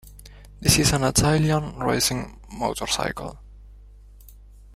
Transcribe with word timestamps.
This 0.59 0.79
is 0.79 0.93
an 0.93 1.03
Italian 1.03 1.77
racing 1.77 2.39
motorcycle. 2.51 3.37